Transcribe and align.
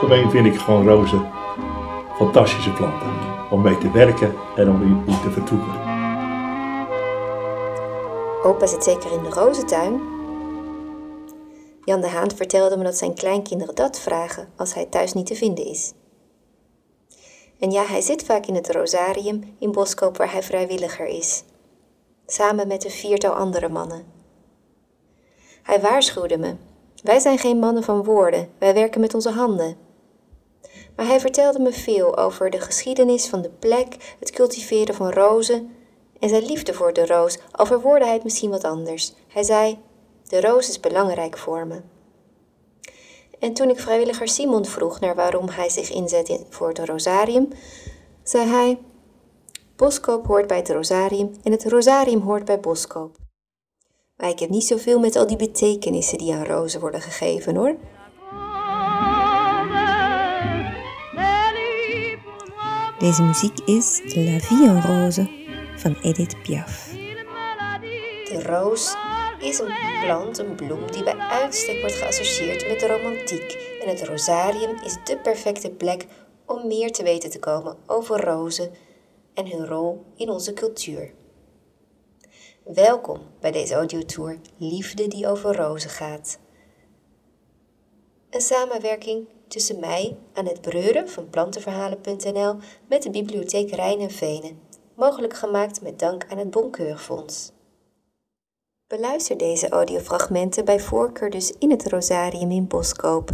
algemeen 0.00 0.30
vind 0.30 0.46
ik 0.46 0.60
gewoon 0.60 0.88
rozen 0.88 1.30
fantastische 2.16 2.72
planten. 2.72 3.10
Om 3.50 3.62
mee 3.62 3.78
te 3.78 3.90
werken 3.90 4.34
en 4.56 4.68
om 4.68 4.82
in 4.82 5.20
te 5.20 5.30
vertoeven. 5.30 5.88
Opa 8.42 8.66
zit 8.66 8.84
zeker 8.84 9.12
in 9.12 9.22
de 9.22 9.28
rozentuin. 9.28 10.00
Jan 11.84 12.00
de 12.00 12.08
Haan 12.08 12.30
vertelde 12.30 12.76
me 12.76 12.84
dat 12.84 12.96
zijn 12.96 13.14
kleinkinderen 13.14 13.74
dat 13.74 14.00
vragen 14.00 14.48
als 14.56 14.74
hij 14.74 14.86
thuis 14.86 15.12
niet 15.12 15.26
te 15.26 15.34
vinden 15.34 15.66
is. 15.66 15.92
En 17.58 17.70
ja, 17.70 17.84
hij 17.84 18.00
zit 18.00 18.24
vaak 18.24 18.46
in 18.46 18.54
het 18.54 18.70
Rosarium 18.70 19.56
in 19.58 19.72
Boskoop 19.72 20.16
waar 20.16 20.32
hij 20.32 20.42
vrijwilliger 20.42 21.06
is. 21.06 21.44
Samen 22.26 22.68
met 22.68 22.84
een 22.84 22.90
viertal 22.90 23.32
andere 23.32 23.68
mannen. 23.68 24.04
Hij 25.62 25.80
waarschuwde 25.80 26.38
me. 26.38 26.54
Wij 27.02 27.18
zijn 27.18 27.38
geen 27.38 27.58
mannen 27.58 27.82
van 27.82 28.04
woorden, 28.04 28.48
wij 28.58 28.74
werken 28.74 29.00
met 29.00 29.14
onze 29.14 29.30
handen. 29.30 29.88
Maar 31.00 31.08
hij 31.08 31.20
vertelde 31.20 31.58
me 31.58 31.72
veel 31.72 32.16
over 32.16 32.50
de 32.50 32.60
geschiedenis 32.60 33.26
van 33.26 33.42
de 33.42 33.50
plek, 33.50 34.16
het 34.18 34.30
cultiveren 34.30 34.94
van 34.94 35.10
rozen 35.10 35.76
en 36.18 36.28
zijn 36.28 36.44
liefde 36.44 36.74
voor 36.74 36.92
de 36.92 37.06
roos, 37.06 37.38
al 37.52 37.66
verwoordde 37.66 38.04
hij 38.04 38.14
het 38.14 38.24
misschien 38.24 38.50
wat 38.50 38.64
anders. 38.64 39.14
Hij 39.28 39.42
zei: 39.42 39.78
De 40.28 40.40
roos 40.40 40.68
is 40.68 40.80
belangrijk 40.80 41.38
voor 41.38 41.66
me. 41.66 41.80
En 43.38 43.52
toen 43.52 43.70
ik 43.70 43.80
vrijwilliger 43.80 44.28
Simon 44.28 44.64
vroeg 44.64 45.00
naar 45.00 45.14
waarom 45.14 45.48
hij 45.48 45.68
zich 45.68 45.90
inzet 45.90 46.44
voor 46.48 46.68
het 46.68 46.78
Rosarium, 46.78 47.48
zei 48.22 48.48
hij: 48.48 48.78
Boskoop 49.76 50.26
hoort 50.26 50.46
bij 50.46 50.56
het 50.56 50.70
Rosarium 50.70 51.30
en 51.42 51.52
het 51.52 51.64
Rosarium 51.64 52.20
hoort 52.20 52.44
bij 52.44 52.60
Boskoop. 52.60 53.16
Maar 54.16 54.28
ik 54.28 54.38
heb 54.38 54.50
niet 54.50 54.64
zoveel 54.64 54.98
met 54.98 55.16
al 55.16 55.26
die 55.26 55.36
betekenissen 55.36 56.18
die 56.18 56.34
aan 56.34 56.46
rozen 56.46 56.80
worden 56.80 57.00
gegeven 57.00 57.56
hoor. 57.56 57.76
Deze 63.00 63.22
muziek 63.22 63.60
is 63.60 64.00
La 64.14 64.38
Vie 64.38 64.68
en 64.68 64.82
Rose 64.82 65.30
van 65.76 65.96
Edith 66.02 66.42
Piaf. 66.42 66.90
De 68.24 68.42
roos 68.42 68.94
is 69.38 69.58
een 69.58 69.72
plant, 70.04 70.38
een 70.38 70.54
bloem 70.54 70.90
die 70.90 71.02
bij 71.02 71.16
uitstek 71.16 71.80
wordt 71.80 71.94
geassocieerd 71.94 72.68
met 72.68 72.80
de 72.80 72.86
romantiek. 72.86 73.78
En 73.82 73.88
het 73.88 74.02
rosarium 74.02 74.82
is 74.84 74.96
de 75.04 75.18
perfecte 75.18 75.70
plek 75.70 76.06
om 76.46 76.66
meer 76.66 76.92
te 76.92 77.02
weten 77.02 77.30
te 77.30 77.38
komen 77.38 77.76
over 77.86 78.24
rozen 78.24 78.70
en 79.34 79.50
hun 79.50 79.66
rol 79.66 80.04
in 80.16 80.30
onze 80.30 80.52
cultuur. 80.52 81.12
Welkom 82.64 83.20
bij 83.40 83.50
deze 83.50 83.74
audiotour 83.74 84.38
Liefde 84.56 85.08
die 85.08 85.26
over 85.26 85.56
rozen 85.56 85.90
gaat. 85.90 86.38
Een 88.30 88.40
samenwerking 88.40 89.26
tussen 89.50 89.80
mij, 89.80 90.16
aan 90.32 90.46
het 90.46 90.60
Breuren 90.60 91.08
van 91.08 91.30
plantenverhalen.nl 91.30 92.54
met 92.88 93.02
de 93.02 93.10
bibliotheek 93.10 93.74
Rijn 93.74 94.00
en 94.00 94.10
Venen, 94.10 94.60
mogelijk 94.94 95.34
gemaakt 95.34 95.82
met 95.82 95.98
dank 95.98 96.26
aan 96.30 96.38
het 96.38 96.50
Bonkeurfonds. 96.50 97.52
Beluister 98.86 99.36
deze 99.36 99.68
audiofragmenten 99.68 100.64
bij 100.64 100.80
voorkeur 100.80 101.30
dus 101.30 101.52
in 101.58 101.70
het 101.70 101.86
Rosarium 101.88 102.50
in 102.50 102.66
Boskoop. 102.66 103.30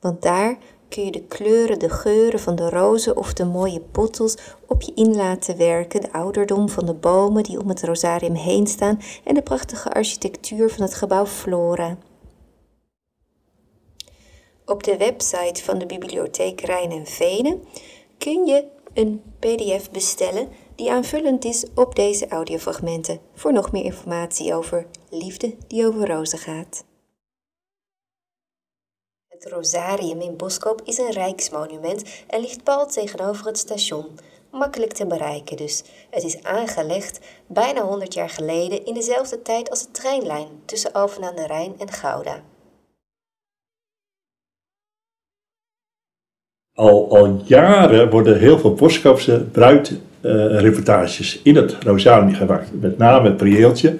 Want 0.00 0.22
daar 0.22 0.58
kun 0.88 1.04
je 1.04 1.10
de 1.10 1.22
kleuren, 1.22 1.78
de 1.78 1.90
geuren 1.90 2.40
van 2.40 2.54
de 2.54 2.68
rozen 2.68 3.16
of 3.16 3.32
de 3.32 3.44
mooie 3.44 3.82
bottels 3.92 4.36
op 4.66 4.82
je 4.82 4.92
in 4.94 5.16
laten 5.16 5.56
werken, 5.56 6.00
de 6.00 6.12
ouderdom 6.12 6.68
van 6.68 6.86
de 6.86 6.94
bomen 6.94 7.42
die 7.42 7.60
om 7.60 7.68
het 7.68 7.82
Rosarium 7.82 8.34
heen 8.34 8.66
staan 8.66 9.00
en 9.24 9.34
de 9.34 9.42
prachtige 9.42 9.92
architectuur 9.92 10.70
van 10.70 10.82
het 10.82 10.94
gebouw 10.94 11.26
Flora. 11.26 11.96
Op 14.72 14.82
de 14.82 14.96
website 14.96 15.64
van 15.64 15.78
de 15.78 15.86
bibliotheek 15.86 16.60
Rijn 16.60 16.90
en 16.90 17.06
Venen 17.06 17.64
kun 18.18 18.46
je 18.46 18.64
een 18.94 19.22
PDF 19.38 19.90
bestellen 19.90 20.48
die 20.74 20.90
aanvullend 20.90 21.44
is 21.44 21.64
op 21.74 21.94
deze 21.94 22.28
audiofragmenten 22.28 23.20
voor 23.34 23.52
nog 23.52 23.72
meer 23.72 23.84
informatie 23.84 24.54
over 24.54 24.86
liefde 25.10 25.56
die 25.66 25.86
over 25.86 26.08
rozen 26.08 26.38
gaat. 26.38 26.84
Het 29.28 29.44
Rosarium 29.44 30.20
in 30.20 30.36
Boskoop 30.36 30.82
is 30.84 30.98
een 30.98 31.12
rijksmonument 31.12 32.02
en 32.26 32.40
ligt 32.40 32.64
pal 32.64 32.86
tegenover 32.86 33.46
het 33.46 33.58
station. 33.58 34.18
Makkelijk 34.50 34.92
te 34.92 35.06
bereiken 35.06 35.56
dus. 35.56 35.82
Het 36.10 36.24
is 36.24 36.42
aangelegd 36.42 37.20
bijna 37.46 37.82
100 37.82 38.14
jaar 38.14 38.30
geleden 38.30 38.84
in 38.84 38.94
dezelfde 38.94 39.42
tijd 39.42 39.70
als 39.70 39.82
de 39.82 39.90
treinlijn 39.90 40.62
tussen 40.64 40.92
Alphen 40.92 41.24
aan 41.24 41.36
de 41.36 41.46
Rijn 41.46 41.74
en 41.78 41.92
Gouda. 41.92 42.42
Al, 46.82 47.42
jaren 47.44 48.10
worden 48.10 48.38
heel 48.38 48.58
veel 48.58 48.74
Boskoopse 48.74 49.44
bruidreportages 49.52 51.40
in 51.42 51.56
het 51.56 51.76
Rosarium 51.84 52.34
gemaakt. 52.34 52.70
Met 52.80 52.98
name 52.98 53.28
het 53.28 53.36
prieeltje. 53.36 53.96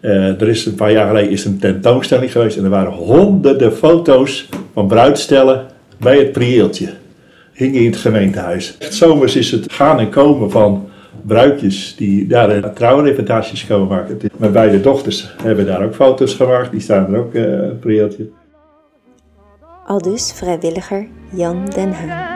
Uh, 0.00 0.40
er 0.40 0.48
is 0.48 0.66
een 0.66 0.74
paar 0.74 0.92
jaar 0.92 1.06
geleden 1.06 1.30
is 1.30 1.44
een 1.44 1.58
tentoonstelling 1.58 2.32
geweest 2.32 2.56
en 2.56 2.64
er 2.64 2.70
waren 2.70 2.92
honderden 2.92 3.72
foto's 3.72 4.48
van 4.72 4.86
bruidstellen 4.86 5.66
bij 5.98 6.18
het 6.18 6.32
prieeltje. 6.32 6.88
Hingen 7.52 7.80
in 7.80 7.90
het 7.90 7.96
gemeentehuis. 7.96 8.76
Zomers 8.78 9.36
is 9.36 9.50
het 9.50 9.72
gaan 9.72 9.98
en 9.98 10.08
komen 10.08 10.50
van 10.50 10.88
bruidjes 11.22 11.94
die 11.96 12.26
daar 12.26 12.72
trouwreportages 12.72 13.66
komen 13.66 13.88
maken. 13.88 14.18
Mijn 14.36 14.52
beide 14.52 14.80
dochters 14.80 15.34
hebben 15.42 15.66
daar 15.66 15.84
ook 15.84 15.94
foto's 15.94 16.34
gemaakt, 16.34 16.70
die 16.70 16.80
staan 16.80 17.14
er 17.14 17.18
ook 17.18 17.34
uh, 17.34 17.58
prieeltje. 17.80 18.26
Al 19.86 20.02
dus 20.02 20.32
vrijwilliger 20.32 21.08
Jan 21.30 21.64
Den 21.70 21.92
Haan. 21.92 22.33